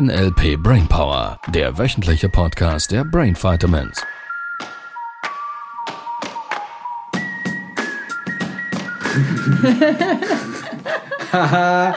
[0.00, 4.02] NLP Brainpower, der wöchentliche Podcast der Brain Vitamins.
[11.32, 11.94] Haha,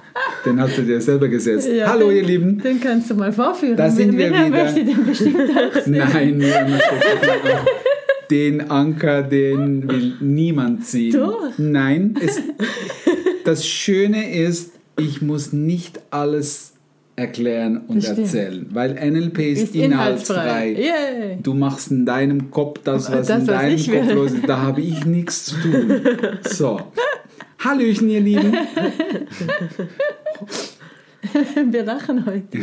[0.44, 1.68] den hast du dir selber gesetzt.
[1.68, 2.58] Ja, Hallo, den, ihr Lieben.
[2.58, 3.76] Den kannst du mal vorführen.
[3.76, 4.48] Da sind wir wieder.
[4.48, 5.36] möchte den bestimmt.
[5.86, 7.66] Nein, niemand möchte-
[8.30, 11.12] den Anker, den will niemand ziehen.
[11.12, 11.50] Doch.
[11.58, 12.40] Nein, es,
[13.44, 16.71] das Schöne ist, ich muss nicht alles
[17.16, 20.70] erklären und erzählen, weil NLP ist, Ist inhaltsfrei.
[20.72, 21.28] inhaltsfrei.
[21.32, 21.38] Yay.
[21.42, 24.14] Du machst in deinem Kopf das, was Das, in was deinem ich Kopf will.
[24.14, 24.48] los ist.
[24.48, 26.00] Da habe ich nichts zu tun.
[26.42, 26.80] So.
[27.58, 28.52] Hallöchen, ihr Lieben.
[31.70, 32.58] Wir lachen heute.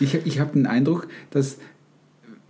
[0.00, 1.58] Ich, ich habe den Eindruck, dass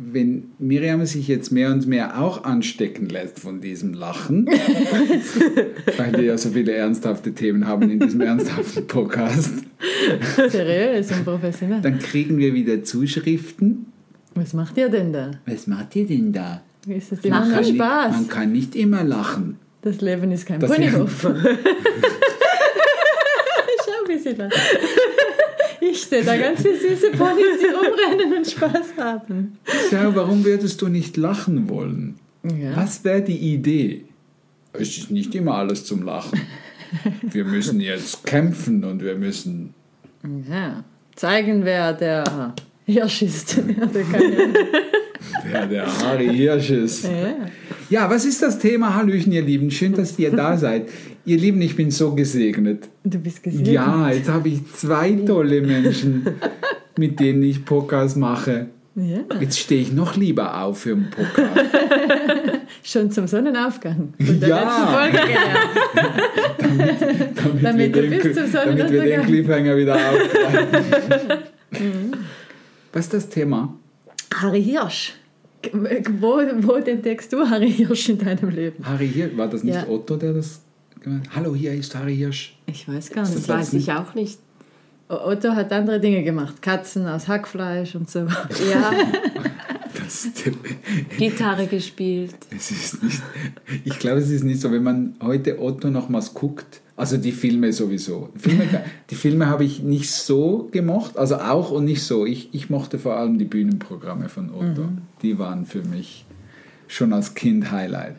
[0.02, 4.46] wenn Miriam sich jetzt mehr und mehr auch anstecken lässt von diesem Lachen,
[5.98, 9.52] weil wir ja so viele ernsthafte Themen haben in diesem ernsthaften Podcast,
[10.48, 11.82] Seriös und professionell.
[11.82, 13.86] dann kriegen wir wieder Zuschriften.
[14.34, 15.32] Was macht ihr denn da?
[15.46, 16.62] Was macht ihr denn da?
[16.86, 18.12] Ist das Man kann, nicht, Spaß?
[18.12, 19.58] man kann nicht immer lachen.
[19.82, 21.22] Das Leben ist kein Ponyhof.
[23.84, 24.54] Schau, wie sie lacht.
[26.10, 29.58] Sehe da ganz viele süße Ponys, die rumrennen und Spaß haben.
[29.90, 32.18] Schau, warum würdest du nicht lachen wollen?
[32.42, 32.76] Ja.
[32.76, 34.06] Was wäre die Idee?
[34.72, 36.40] Es ist nicht immer alles zum Lachen.
[37.22, 39.72] Wir müssen jetzt kämpfen und wir müssen
[40.50, 40.82] ja.
[41.14, 42.54] Zeigen, wer der
[42.86, 43.62] Hirsch ist.
[45.44, 47.04] Wer der Harry Hirsch ist.
[47.04, 47.34] Ja.
[47.90, 48.94] Ja, was ist das Thema?
[48.94, 49.70] Hallöchen, ihr Lieben.
[49.70, 50.88] Schön, dass ihr da seid.
[51.24, 52.88] Ihr Lieben, ich bin so gesegnet.
[53.04, 53.66] Du bist gesehen.
[53.66, 56.26] Ja, jetzt habe ich zwei tolle Menschen,
[56.96, 58.66] mit denen ich Podcast mache.
[58.94, 59.18] ja.
[59.40, 61.60] Jetzt stehe ich noch lieber auf für einen Podcast.
[62.82, 64.14] Schon zum Sonnenaufgang.
[64.24, 64.62] Von der Ja.
[64.62, 65.68] letzten Folge gelernt.
[67.36, 70.84] Damit, Damit wir du den, bis zum damit wir den Sonnenuntergang- Cliffhanger wieder aufgreifen.
[72.92, 73.74] Was ist das Thema?
[74.34, 75.14] Harry Hirsch.
[76.20, 78.84] Wo, wo entdeckst du Harry Hirsch in deinem Leben?
[78.84, 79.86] Harry Hirsch, war das nicht Ja.
[79.88, 80.62] Otto, der das
[81.00, 81.36] gemeint hat?
[81.36, 82.56] Hallo, hier ist Harry Hirsch.
[82.66, 83.36] Ich weiß gar nicht.
[83.36, 84.38] das Weiß ich auch nicht.
[85.08, 86.62] Otto hat andere Dinge gemacht.
[86.62, 88.20] Katzen aus Hackfleisch und so.
[88.70, 88.92] Ja,
[90.10, 90.28] Das,
[91.18, 92.34] Gitarre gespielt.
[92.54, 93.22] Es ist nicht,
[93.84, 97.72] ich glaube, es ist nicht so, wenn man heute Otto nochmals guckt, also die Filme
[97.72, 98.30] sowieso.
[98.36, 98.64] Filme,
[99.08, 102.26] die Filme habe ich nicht so gemocht, also auch und nicht so.
[102.26, 104.88] Ich, ich mochte vor allem die Bühnenprogramme von Otto.
[105.22, 106.26] Die waren für mich
[106.88, 108.16] schon als Kind Highlight.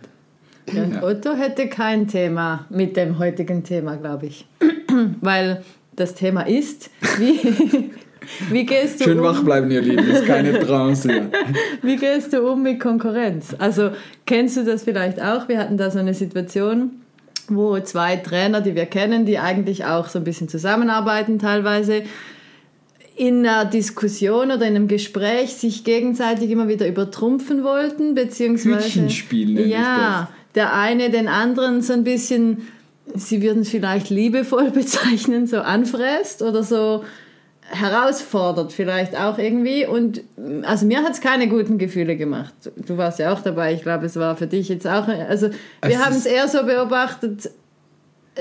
[0.67, 1.03] Und Ja.
[1.03, 4.47] Otto hätte kein Thema mit dem heutigen Thema, glaube ich.
[5.21, 5.63] Weil
[5.95, 7.91] das Thema ist, wie,
[8.49, 11.11] wie, gehst du Schön um, wach bleiben, ihr Lieben, ist keine Trance.
[11.11, 11.27] Ja.
[11.81, 13.55] wie gehst du um mit Konkurrenz?
[13.57, 13.91] Also
[14.25, 15.47] kennst du das vielleicht auch?
[15.47, 16.91] Wir hatten da so eine Situation,
[17.47, 22.03] wo zwei Trainer, die wir kennen, die eigentlich auch so ein bisschen zusammenarbeiten teilweise,
[23.15, 29.53] in einer Diskussion oder in einem Gespräch sich gegenseitig immer wieder übertrumpfen wollten, beziehungsweise Hütchenspiel
[29.53, 32.67] nenne ja, der eine den anderen so ein bisschen,
[33.13, 37.03] sie würden es vielleicht liebevoll bezeichnen, so anfräst oder so
[37.69, 40.21] herausfordert vielleicht auch irgendwie und
[40.63, 42.53] also mir hat es keine guten Gefühle gemacht.
[42.75, 45.49] Du warst ja auch dabei, ich glaube, es war für dich jetzt auch, also
[45.85, 47.49] wir haben es eher so beobachtet,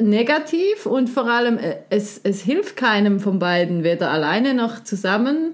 [0.01, 5.53] negativ und vor allem äh, es, es hilft keinem von beiden, weder alleine noch zusammen.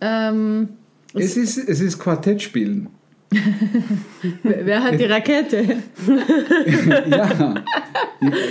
[0.00, 0.70] Ähm,
[1.14, 2.88] Es ist, es ist Quartettspielen.
[4.42, 5.64] wer wer hat die Rakete?
[7.06, 7.54] Ja.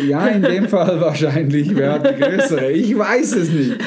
[0.07, 2.71] ja, in dem Fall wahrscheinlich, wer hat die größere?
[2.71, 3.77] Ich weiß es nicht.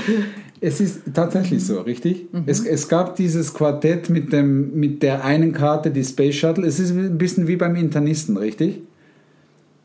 [0.63, 2.27] Es ist tatsächlich so, richtig?
[2.45, 6.67] Es, es gab dieses Quartett mit, dem, mit der einen Karte, die Space Shuttle.
[6.67, 8.83] Es ist ein bisschen wie beim Internisten, richtig?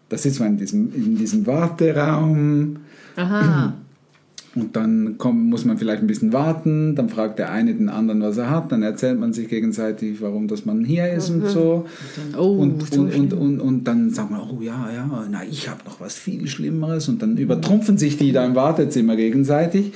[0.09, 2.77] Da sitzt man in diesem, in diesem Warteraum
[3.15, 3.73] Aha.
[4.55, 6.93] und dann kommt, muss man vielleicht ein bisschen warten.
[6.93, 8.71] Dann fragt der eine den anderen, was er hat.
[8.73, 11.85] Dann erzählt man sich gegenseitig, warum dass man hier ist und so.
[12.37, 15.69] Oh, Und, so und, und, und, und dann sagt man, oh ja, ja, na, ich
[15.69, 17.07] habe noch was viel Schlimmeres.
[17.07, 19.93] Und dann übertrumpfen sich die da im Wartezimmer gegenseitig.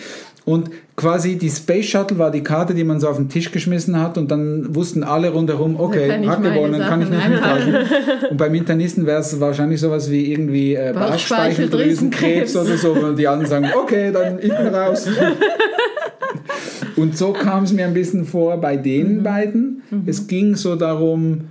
[0.50, 4.02] Und quasi die Space Shuttle war die Karte, die man so auf den Tisch geschmissen
[4.02, 4.18] hat.
[4.18, 7.76] Und dann wussten alle rundherum, okay, hat gewonnen, kann ich nicht mithalten.
[8.32, 12.94] Und beim Internisten wäre es wahrscheinlich sowas wie irgendwie äh, Bauchspeicheldrüsenkrebs oder so.
[12.94, 15.08] Und die anderen sagen, okay, dann ich bin raus.
[16.96, 19.84] Und so kam es mir ein bisschen vor bei den beiden.
[20.08, 21.42] Es ging so darum,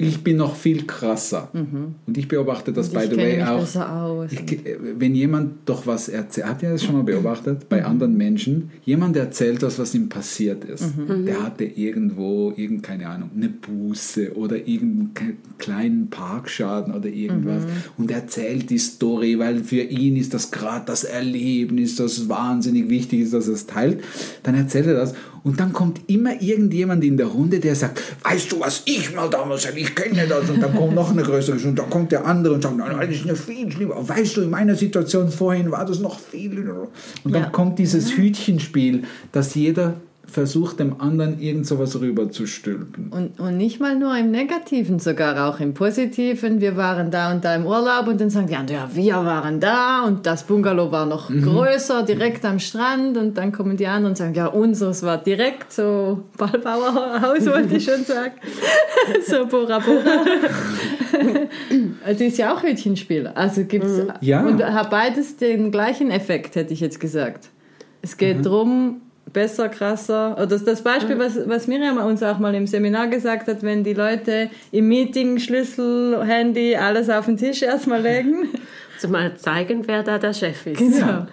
[0.00, 1.50] ich bin noch viel krasser.
[1.52, 3.60] Und ich beobachte das, by the way, mich auch.
[3.60, 4.30] besser aus.
[4.30, 4.64] Ich,
[4.96, 8.70] wenn jemand doch was erzählt, habt ihr das schon mal beobachtet bei anderen Menschen?
[8.84, 10.84] Jemand erzählt das, was ihm passiert ist.
[11.26, 17.64] Der hatte irgendwo, irgend, keine Ahnung, eine Buße oder irgendeinen kleinen Parkschaden oder irgendwas
[17.96, 23.22] und erzählt die Story, weil für ihn ist das gerade das Erlebnis, das wahnsinnig wichtig
[23.22, 24.04] ist, dass er es teilt.
[24.44, 28.52] Dann erzählt er das und dann kommt immer irgendjemand in der Runde, der sagt, weißt
[28.52, 30.48] du, was ich mal damals hatte, ich kenne das.
[30.50, 33.08] Und dann kommt noch eine größere und dann kommt der andere und sagt, nein, nein,
[33.08, 33.96] das ist eine viel schlimmer.
[34.08, 36.58] Weißt du, in meiner Situation vorhin war das noch viel.
[37.24, 37.48] Und dann Ja.
[37.50, 39.94] kommt dieses Hütchenspiel, dass jeder
[40.30, 43.10] versucht, dem anderen irgend sowas rüber zu stülpen.
[43.10, 46.60] Und, und nicht mal nur im Negativen, sogar auch im Positiven.
[46.60, 49.58] Wir waren da und da im Urlaub und dann sagen die anderen, ja, wir waren
[49.58, 51.42] da und das Bungalow war noch Mhm.
[51.42, 53.16] größer, direkt am Strand.
[53.16, 57.84] Und dann kommen die anderen und sagen, ja, unseres war direkt so Ballbauerhaus, wollte ich
[57.84, 58.32] schon sagen.
[59.26, 60.24] so Bora Bora.
[62.06, 63.28] Das ist ja auch Hütchenspiel.
[63.28, 64.42] Also gibt's Ja.
[64.46, 67.48] und hat beides den gleichen Effekt, hätte ich jetzt gesagt.
[68.02, 69.00] Es geht drum,
[69.32, 70.32] besser, krasser.
[70.32, 73.84] Oder das, das Beispiel, was, was Miriam uns auch mal im Seminar gesagt hat, wenn
[73.84, 78.48] die Leute im Meeting Schlüssel, Handy, alles auf den Tisch erstmal legen.
[79.00, 80.78] Also mal zeigen, wer da der Chef ist.
[80.78, 81.28] Genau.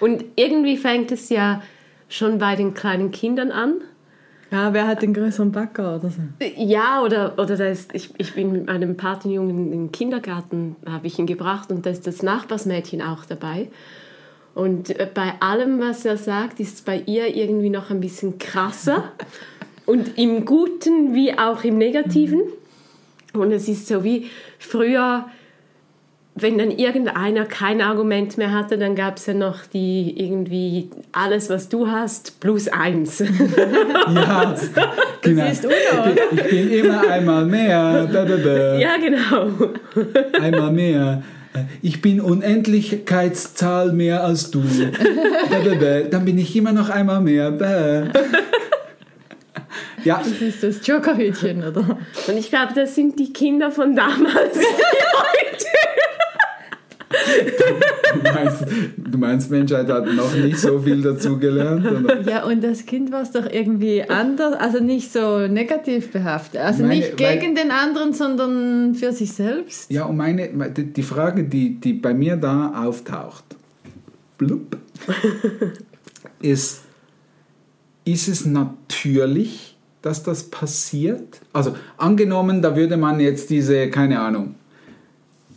[0.00, 1.60] Und irgendwie fängt es ja
[2.08, 3.82] schon bei den kleinen Kindern an.
[4.50, 6.22] Ja, wer hat den größeren Backer oder so?
[6.56, 11.06] Ja, oder, oder da ist, ich, ich bin mit meinem Patenjungen in den Kindergarten, habe
[11.06, 13.68] ich ihn gebracht und da ist das Nachbarsmädchen auch dabei.
[14.60, 18.36] Und äh, bei allem, was er sagt, ist es bei ihr irgendwie noch ein bisschen
[18.36, 19.04] krasser.
[19.86, 22.42] Und im Guten wie auch im Negativen.
[23.32, 24.28] Und es ist so wie
[24.58, 25.24] früher,
[26.34, 31.48] wenn dann irgendeiner kein Argument mehr hatte, dann gab es ja noch die irgendwie alles,
[31.48, 33.24] was du hast, plus eins.
[34.14, 34.54] Ja,
[35.22, 35.46] genau.
[35.46, 38.08] ist Uno, ich, bin, ich bin immer einmal mehr.
[38.78, 39.70] Ja, genau.
[40.38, 41.22] Einmal mehr.
[41.82, 44.62] Ich bin Unendlichkeitszahl mehr als du.
[45.50, 46.00] Da, da, da.
[46.02, 47.52] Dann bin ich immer noch einmal mehr.
[50.04, 51.98] Ja, Das ist das Jokerhütchen, oder?
[52.26, 54.58] Und ich glaube, das sind die Kinder von damals.
[57.10, 58.64] du meinst,
[58.96, 61.86] du meinst, Menschheit hat noch nicht so viel dazugelernt?
[62.26, 66.60] Ja, und das Kind war es doch irgendwie anders, also nicht so negativ behaftet.
[66.60, 69.90] Also Meine- nicht gegen den anderen, sondern für sich selbst.
[69.90, 73.44] Ja, und meine, die die Frage, die, die bei mir da auftaucht,
[74.38, 74.76] blub,
[76.42, 76.82] ist,
[78.04, 81.40] ist es natürlich, dass das passiert?
[81.52, 84.54] Also angenommen, da würde man jetzt diese, keine Ahnung,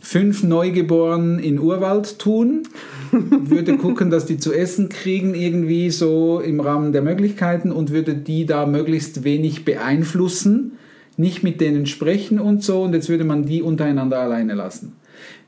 [0.04, 2.64] fünf Neugeborenen in Urwald tun,
[3.12, 8.14] würde gucken, dass die zu essen kriegen, irgendwie so im Rahmen der Möglichkeiten und würde
[8.14, 10.74] die da möglichst wenig beeinflussen,
[11.16, 14.98] nicht mit denen sprechen und so, und jetzt würde man die untereinander alleine lassen.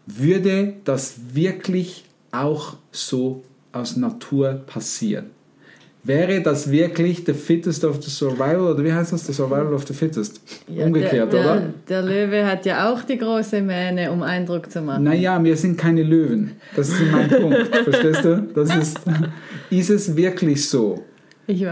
[0.05, 3.43] Würde das wirklich auch so
[3.73, 5.34] aus Natur passieren?
[6.05, 9.25] Wäre das wirklich the fittest of the survival oder wie heißt das?
[9.25, 10.39] The survival of the fittest?
[10.67, 11.55] Ja, Umgekehrt, der, oder?
[11.89, 15.03] Der, der Löwe hat ja auch die große Mähne, um Eindruck zu machen.
[15.03, 16.51] Naja, wir sind keine Löwen.
[16.75, 17.75] Das ist mein Punkt.
[17.83, 18.47] Verstehst du?
[18.53, 18.99] Das ist,
[19.71, 21.03] ist es wirklich so,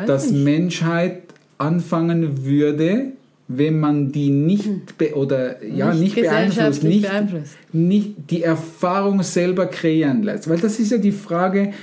[0.07, 0.43] dass nicht.
[0.43, 1.21] Menschheit
[1.59, 3.11] anfangen würde,
[3.47, 7.55] wenn man die nicht be oder ja Nicht nicht, beeinflusst, nicht, beeinflusst.
[7.71, 11.73] nicht die Erfahrung selber kreieren lässt, weil das ist ja die Frage.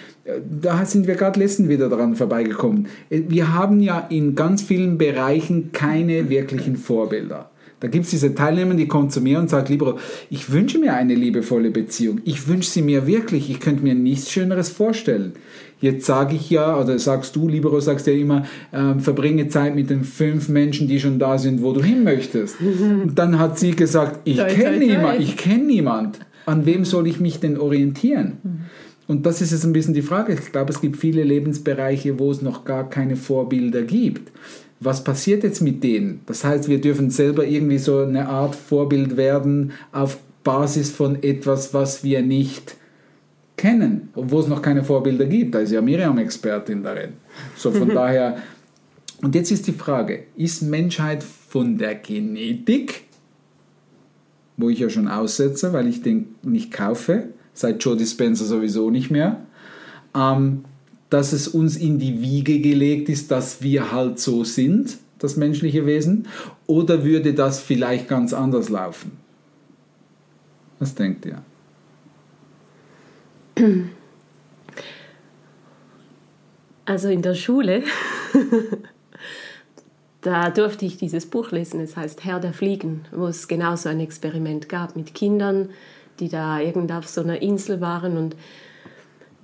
[0.60, 2.88] Da sind wir gerade letztens wieder dran vorbeigekommen.
[3.08, 7.50] Äh, Wir haben ja in ganz vielen Bereichen keine wirklichen Vorbilder.
[7.80, 10.92] Da gibt es diese Teilnehmer, die kommen zu mir und sagen, Libero, ich wünsche mir
[10.92, 12.20] eine liebevolle Beziehung.
[12.24, 13.48] Ich wünsche sie mir wirklich.
[13.48, 15.32] Ich könnte mir nichts Schöneres vorstellen.
[15.80, 19.88] Jetzt sage ich ja, oder sagst du, Libero, sagst ja immer, ähm, verbringe Zeit mit
[19.88, 22.56] den fünf Menschen, die schon da sind, wo du hin möchtest.
[22.60, 26.18] Und dann hat sie gesagt, ich kenne niemand, ich kenne niemand.
[26.44, 28.66] An wem soll ich mich denn orientieren?
[29.10, 30.34] Und das ist jetzt ein bisschen die Frage.
[30.34, 34.30] Ich glaube, es gibt viele Lebensbereiche, wo es noch gar keine Vorbilder gibt.
[34.78, 36.20] Was passiert jetzt mit denen?
[36.26, 41.74] Das heißt, wir dürfen selber irgendwie so eine Art Vorbild werden auf Basis von etwas,
[41.74, 42.76] was wir nicht
[43.56, 45.56] kennen, obwohl es noch keine Vorbilder gibt.
[45.56, 47.14] Da ist ja Miriam Expertin darin.
[47.56, 48.36] So von daher.
[49.22, 53.06] Und jetzt ist die Frage: Ist Menschheit von der Genetik,
[54.56, 59.10] wo ich ja schon aussetze, weil ich den nicht kaufe, seit Joe Dispenza sowieso nicht
[59.10, 59.40] mehr,
[60.14, 60.64] ähm,
[61.08, 65.86] dass es uns in die Wiege gelegt ist, dass wir halt so sind, das menschliche
[65.86, 66.28] Wesen,
[66.66, 69.12] oder würde das vielleicht ganz anders laufen?
[70.78, 71.42] Was denkt ihr?
[76.86, 77.82] Also in der Schule
[80.20, 83.88] da durfte ich dieses Buch lesen, es heißt Herr der Fliegen, wo es genau so
[83.88, 85.70] ein Experiment gab mit Kindern,
[86.20, 88.36] die da irgendwo auf so einer Insel waren und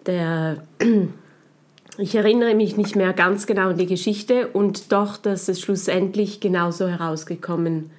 [0.06, 0.62] der,
[1.99, 6.40] ich erinnere mich nicht mehr ganz genau an die Geschichte und doch, dass es schlussendlich
[6.40, 7.90] genauso herausgekommen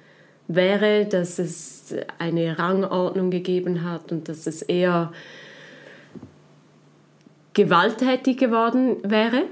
[0.46, 5.12] wäre, dass es eine Rangordnung gegeben hat und dass es eher
[7.52, 9.42] gewalttätig geworden wäre.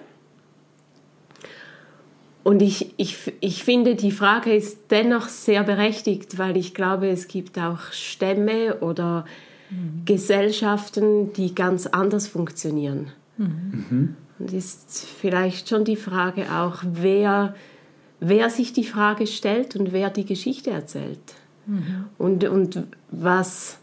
[2.46, 7.26] Und ich, ich, ich finde, die Frage ist dennoch sehr berechtigt, weil ich glaube, es
[7.26, 9.24] gibt auch Stämme oder
[9.68, 10.04] mhm.
[10.04, 13.10] Gesellschaften, die ganz anders funktionieren.
[13.36, 14.14] Mhm.
[14.38, 17.56] Und ist vielleicht schon die Frage auch, wer,
[18.20, 21.34] wer sich die Frage stellt und wer die Geschichte erzählt.
[21.66, 22.04] Mhm.
[22.16, 23.80] Und, und was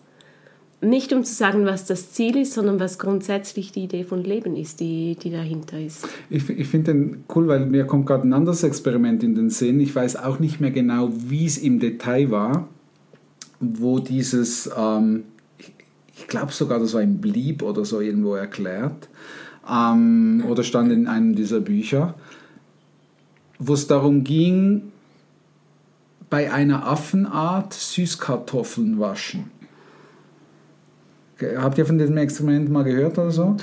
[0.84, 4.56] nicht um zu sagen, was das Ziel ist, sondern was grundsätzlich die Idee von Leben
[4.56, 6.08] ist, die, die dahinter ist.
[6.30, 9.80] Ich, ich finde den cool, weil mir kommt gerade ein anderes Experiment in den Sinn.
[9.80, 12.68] Ich weiß auch nicht mehr genau, wie es im Detail war,
[13.60, 15.24] wo dieses, ähm,
[15.58, 15.74] ich,
[16.16, 19.10] ich glaube sogar, das war im Blieb oder so irgendwo erklärt,
[19.70, 22.16] ähm, oder stand in einem dieser Bücher,
[23.60, 24.92] wo es darum ging,
[26.30, 29.52] bei einer Affenart Süßkartoffeln waschen.
[31.58, 33.56] Habt ihr von diesem Experiment mal gehört oder so?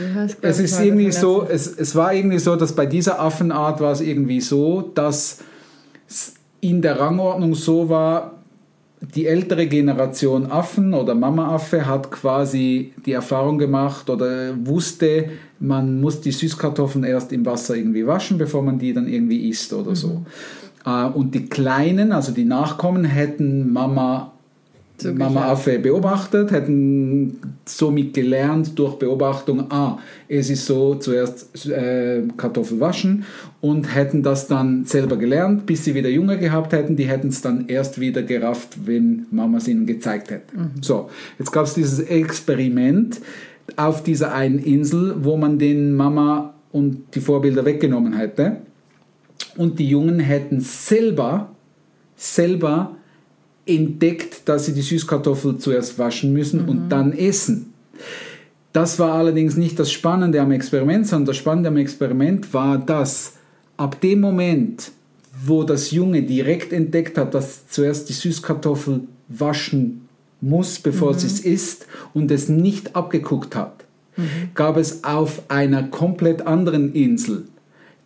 [0.42, 4.00] Es ist irgendwie so, es, es war irgendwie so, dass bei dieser Affenart war es
[4.00, 5.38] irgendwie so, dass
[6.60, 8.40] in der Rangordnung so war,
[9.00, 16.20] die ältere Generation Affen oder Mama-Affe hat quasi die Erfahrung gemacht oder wusste, man muss
[16.20, 20.08] die Süßkartoffeln erst im Wasser irgendwie waschen, bevor man die dann irgendwie isst oder so.
[20.08, 20.26] Mhm.
[20.84, 24.29] Äh, und die Kleinen, also die Nachkommen, hätten Mama
[25.04, 32.80] Mama Affe beobachtet, hätten somit gelernt durch Beobachtung, ah, es ist so, zuerst äh, Kartoffel
[32.80, 33.24] waschen
[33.60, 37.42] und hätten das dann selber gelernt, bis sie wieder Junge gehabt hätten, die hätten es
[37.42, 40.56] dann erst wieder gerafft, wenn Mama es ihnen gezeigt hätte.
[40.56, 40.82] Mhm.
[40.82, 43.20] So, jetzt gab es dieses Experiment
[43.76, 48.58] auf dieser einen Insel, wo man den Mama und die Vorbilder weggenommen hätte
[49.56, 51.50] und die Jungen hätten selber,
[52.16, 52.96] selber
[53.70, 56.68] entdeckt, dass sie die Süßkartoffel zuerst waschen müssen mhm.
[56.68, 57.72] und dann essen.
[58.72, 63.34] Das war allerdings nicht das Spannende am Experiment, sondern das Spannende am Experiment war, dass
[63.76, 64.92] ab dem Moment,
[65.44, 70.08] wo das Junge direkt entdeckt hat, dass zuerst die Süßkartoffel waschen
[70.40, 71.18] muss, bevor mhm.
[71.18, 73.84] sie es isst und es nicht abgeguckt hat,
[74.16, 74.50] mhm.
[74.54, 77.44] gab es auf einer komplett anderen Insel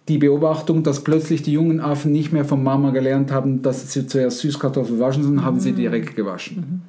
[0.09, 4.07] die Beobachtung, dass plötzlich die jungen Affen nicht mehr von Mama gelernt haben, dass sie
[4.07, 5.77] zuerst Süßkartoffeln waschen, sondern haben sie mhm.
[5.77, 6.57] direkt gewaschen.
[6.57, 6.83] Mhm.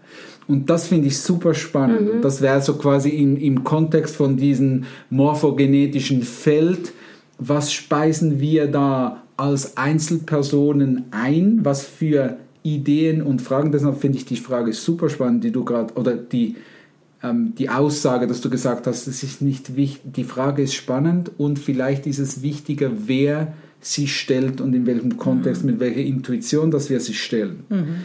[0.47, 2.15] Und das finde ich super spannend.
[2.15, 2.21] Mhm.
[2.21, 6.91] Das wäre so quasi in, im Kontext von diesem morphogenetischen Feld,
[7.39, 13.71] was speisen wir da als Einzelpersonen ein, was für Ideen und Fragen.
[13.71, 16.55] Deshalb finde ich die Frage super spannend, die du gerade, oder die,
[17.23, 21.57] die Aussage, dass du gesagt hast, es ist nicht wichtig, die Frage ist spannend und
[21.57, 25.71] vielleicht ist es wichtiger, wer sie stellt und in welchem Kontext, mhm.
[25.71, 27.63] mit welcher Intuition, dass wir sie stellen.
[27.69, 27.95] Mhm.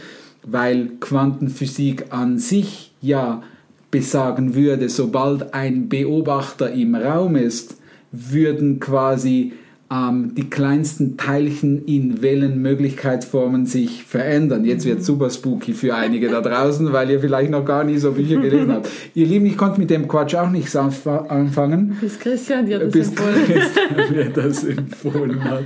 [0.43, 3.43] Weil Quantenphysik an sich ja
[3.91, 7.75] besagen würde, sobald ein Beobachter im Raum ist,
[8.11, 9.53] würden quasi
[9.91, 14.63] ähm, die kleinsten Teilchen in Wellenmöglichkeitsformen sich verändern.
[14.63, 18.13] Jetzt wird super spooky für einige da draußen, weil ihr vielleicht noch gar nie so
[18.13, 18.89] Bücher gelesen habt.
[19.13, 21.97] ihr Lieben, ich konnte mit dem Quatsch auch nichts anfangen.
[21.99, 23.45] Bis Christian dir das Bis empfohlen.
[23.45, 25.65] Christian mir das empfohlen hat.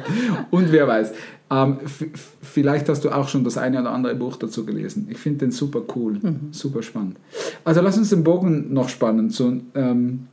[0.49, 1.11] Und wer weiß,
[1.51, 1.77] ähm,
[2.41, 5.07] vielleicht hast du auch schon das eine oder andere Buch dazu gelesen.
[5.11, 6.47] Ich finde den super cool, mhm.
[6.49, 7.17] super spannend.
[7.63, 10.27] Also lass uns den Bogen noch spannen zu, ähm,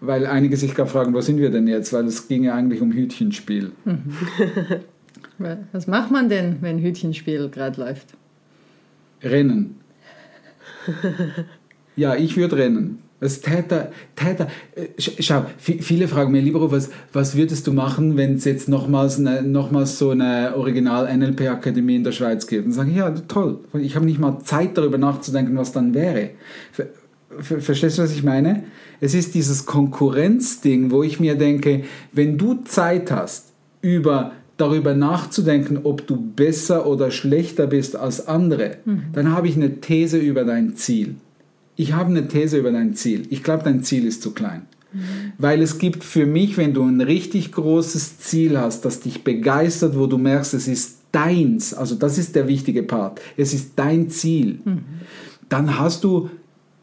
[0.00, 1.92] weil einige sich gerade fragen, wo sind wir denn jetzt?
[1.92, 3.72] Weil es ging ja eigentlich um Hütchenspiel.
[3.84, 4.02] Mhm.
[5.72, 8.08] Was macht man denn, wenn Hütchenspiel gerade läuft?
[9.22, 9.76] Rennen.
[11.96, 12.98] ja, ich würde rennen.
[13.20, 18.34] Was Täter, Täter, äh, schau, viele fragen mir, lieber, was, was würdest du machen, wenn
[18.34, 22.66] es jetzt nochmals, eine, nochmals so eine Original-NLP-Akademie in der Schweiz gibt?
[22.66, 23.58] Und sage ich, ja, toll.
[23.74, 26.30] Ich habe nicht mal Zeit darüber nachzudenken, was dann wäre.
[27.40, 28.64] Verstehst du, was ich meine?
[29.00, 35.80] Es ist dieses Konkurrenzding, wo ich mir denke, wenn du Zeit hast, über darüber nachzudenken,
[35.84, 39.04] ob du besser oder schlechter bist als andere, mhm.
[39.12, 41.14] dann habe ich eine These über dein Ziel.
[41.76, 43.22] Ich habe eine These über dein Ziel.
[43.30, 44.62] Ich glaube, dein Ziel ist zu klein.
[44.92, 45.32] Mhm.
[45.38, 49.96] Weil es gibt für mich, wenn du ein richtig großes Ziel hast, das dich begeistert,
[49.96, 54.10] wo du merkst, es ist deins, also das ist der wichtige Part, es ist dein
[54.10, 54.80] Ziel, mhm.
[55.48, 56.30] dann hast du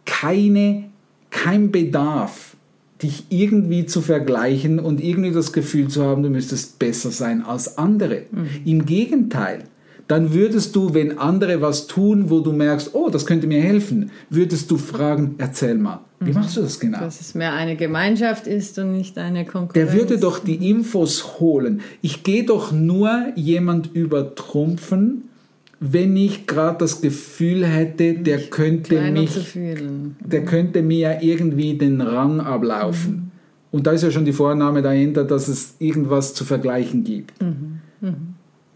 [0.05, 0.85] keine,
[1.29, 2.55] kein Bedarf
[3.01, 7.77] dich irgendwie zu vergleichen und irgendwie das Gefühl zu haben, du müsstest besser sein als
[7.77, 8.23] andere.
[8.63, 9.65] Im Gegenteil,
[10.07, 14.11] dann würdest du, wenn andere was tun, wo du merkst, oh, das könnte mir helfen,
[14.29, 16.99] würdest du fragen, erzähl mal, wie machst du das genau?
[16.99, 19.73] Dass es mehr eine Gemeinschaft ist und nicht eine Konkurrenz.
[19.73, 21.81] Der würde doch die Infos holen.
[22.01, 25.29] Ich gehe doch nur jemand übertrumpfen,
[25.79, 29.57] wenn ich gerade das Gefühl hätte, der könnte kleiner mich
[30.19, 33.31] der könnte mir ja irgendwie den Rang ablaufen.
[33.71, 37.33] Und da ist ja schon die Vorname dahinter, dass es irgendwas zu vergleichen gibt.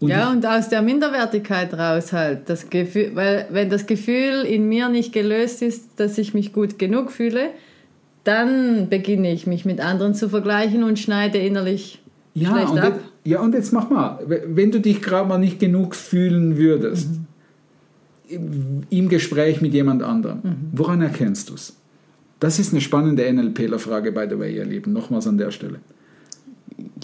[0.00, 2.48] Und ja, und aus der Minderwertigkeit raus halt.
[2.48, 6.78] Das Gefühl, weil wenn das Gefühl in mir nicht gelöst ist, dass ich mich gut
[6.78, 7.50] genug fühle,
[8.24, 12.02] dann beginne ich mich mit anderen zu vergleichen und schneide innerlich
[12.34, 12.98] ja, schlecht ab.
[13.24, 17.08] Ja, und jetzt mach mal, wenn du dich gerade mal nicht genug fühlen würdest,
[18.28, 20.38] im, im Gespräch mit jemand anderem,
[20.72, 21.76] woran erkennst du es?
[22.38, 24.92] Das ist eine spannende NLPler-Frage, by the way, ihr Lieben.
[24.92, 25.80] Nochmals an der Stelle.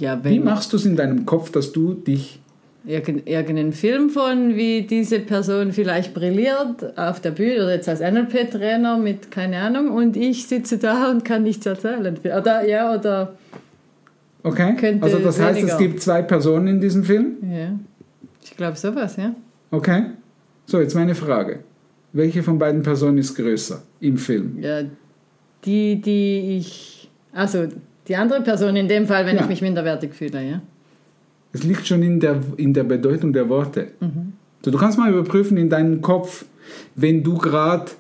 [0.01, 2.41] Ja, Wie machst du es in deinem Kopf, dass du dich
[2.87, 8.01] irgend- irgendeinen Film von, wie diese Person vielleicht brilliert auf der Bühne oder jetzt als
[8.01, 12.17] NLP-Trainer mit keine Ahnung und ich sitze da und kann nichts erzählen.
[12.25, 13.37] Oder ja, oder
[14.47, 14.99] Okay?
[15.01, 15.79] Also das heißt, es weniger.
[15.79, 17.37] gibt zwei Personen in diesem Film.
[17.43, 17.79] ja.
[18.45, 19.35] Ich glaube sowas, ja.
[19.73, 20.05] Okay?
[20.67, 21.61] So, jetzt meine Frage.
[22.13, 24.59] Welche von beiden Personen ist größer im Film?
[24.61, 24.83] Ja,
[25.65, 27.67] die, die ich, also
[28.07, 29.43] die andere Person in dem Fall, wenn Ja.
[29.43, 30.63] ich mich minderwertig fühle, ja.
[31.53, 33.89] Es liegt schon in der, in der Bedeutung der Worte.
[34.63, 36.45] So, du kannst mal überprüfen in deinem Kopf,
[36.95, 37.91] wenn du gerade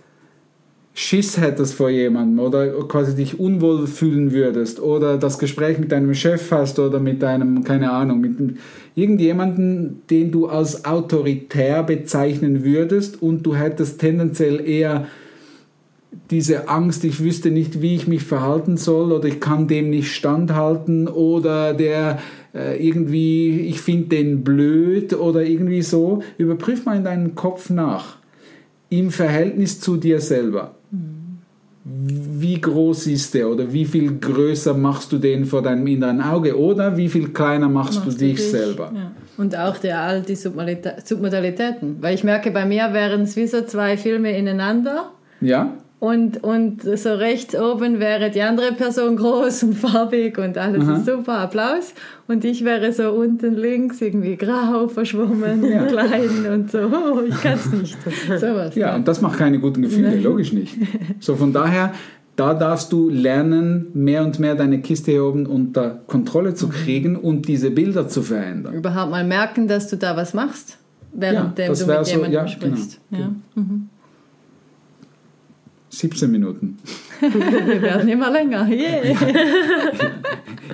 [0.98, 6.14] Schiss hättest vor jemandem oder quasi dich unwohl fühlen würdest oder das Gespräch mit deinem
[6.14, 8.56] Chef hast oder mit deinem, keine Ahnung, mit
[8.94, 15.06] irgendjemandem, den du als autoritär bezeichnen würdest und du hättest tendenziell eher
[16.30, 20.14] diese Angst, ich wüsste nicht, wie ich mich verhalten soll oder ich kann dem nicht
[20.14, 22.20] standhalten oder der
[22.54, 26.22] äh, irgendwie, ich finde den blöd oder irgendwie so.
[26.38, 28.16] Überprüf mal in deinem Kopf nach,
[28.88, 30.75] im Verhältnis zu dir selber.
[31.85, 36.59] Wie groß ist der oder wie viel größer machst du den vor deinem inneren Auge
[36.59, 38.90] oder wie viel kleiner machst, du Machst dich selber?
[38.93, 39.12] Ja.
[39.37, 41.99] Und auch der, all die Submodalitäten.
[42.00, 45.12] Weil ich merke, bei mir wären es wie so zwei Filme ineinander.
[45.40, 45.75] Ja?
[45.98, 50.96] Und, und so rechts oben wäre die andere Person groß und farbig und alles Aha.
[50.98, 51.94] ist super, Applaus.
[52.28, 55.87] Und ich wäre so unten links irgendwie grau, verschwommen, Ja.
[55.87, 57.96] klein und so, oh, ich kann es nicht.
[58.38, 58.74] Sowas.
[58.74, 60.22] Ja, und das macht keine guten Gefühle, Nein.
[60.22, 60.76] logisch nicht.
[61.20, 61.92] So von daher,
[62.37, 66.56] da darfst du lernen, mehr und mehr deine Kiste hier oben unter Kontrolle Mhm.
[66.56, 68.74] zu kriegen und diese Bilder zu verändern.
[68.74, 70.76] Überhaupt mal merken, dass du da was machst,
[71.14, 73.00] während Ja, du mit so- jemandem ja, sprichst.
[73.11, 73.22] genau.
[73.22, 73.62] Ja.
[75.98, 76.78] 17 Minuten.
[77.20, 78.68] Wir werden immer länger.
[78.68, 79.16] Yeah.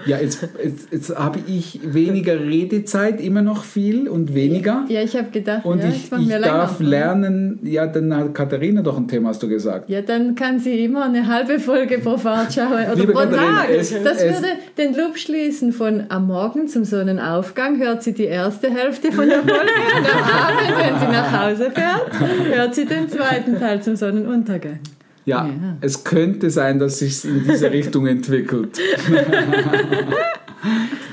[0.06, 4.84] Ja, jetzt, jetzt, jetzt habe ich weniger Redezeit, immer noch viel und weniger.
[4.88, 6.90] Ja, ich habe gedacht, Und ja, ich, ich darf länger.
[6.90, 9.88] lernen, ja, dann hat Katharina doch ein Thema, hast du gesagt.
[9.90, 12.72] Ja, dann kann sie immer eine halbe Folge pro Fahrt schauen.
[12.72, 13.70] Oder Liebe pro Katharina, Tag.
[13.70, 15.72] es- das es- würde den Loop schließen.
[15.72, 19.52] Von am Morgen zum Sonnenaufgang hört sie die erste Hälfte von der Folge.
[19.98, 22.10] und am Abend, wenn sie nach Hause fährt,
[22.56, 24.80] hört sie den zweiten Teil zum Sonnenuntergang.
[25.24, 25.76] Ja, Ja.
[25.80, 28.78] es könnte sein, dass sich in diese Richtung entwickelt.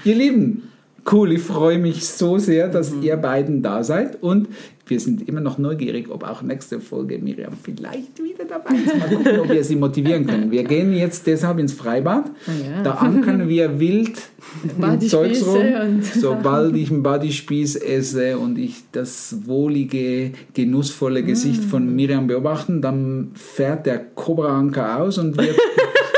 [0.04, 0.69] ihr Lieben,
[1.12, 4.48] cool, ich freue mich so sehr, dass ihr beiden da seid und
[4.90, 8.98] wir sind immer noch neugierig, ob auch nächste Folge Miriam vielleicht wieder dabei ist.
[8.98, 10.50] Mal gucken, ob wir sie motivieren können.
[10.50, 12.26] Wir gehen jetzt deshalb ins Freibad.
[12.48, 12.82] Ja.
[12.82, 14.20] Da ankern wir wild
[14.82, 16.02] im Zeugs rum.
[16.02, 23.32] Sobald ich einen Bodyspieß esse und ich das wohlige, genussvolle Gesicht von Miriam beobachten, dann
[23.36, 25.56] fährt der Cobra-Anker aus und wird,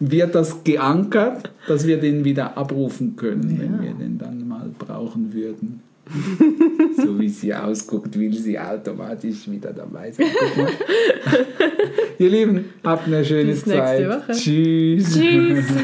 [0.00, 5.32] wird das geankert, dass wir den wieder abrufen können, wenn wir den dann mal brauchen
[5.32, 5.82] würden.
[6.96, 10.26] so wie sie ausguckt, will sie automatisch wieder dabei sein.
[12.18, 14.08] Ihr Lieben, habt eine schöne Bis Zeit.
[14.08, 14.32] Woche.
[14.32, 15.14] Tschüss.
[15.14, 15.66] Tschüss.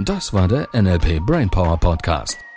[0.00, 2.47] Das war der NLP Brainpower Podcast.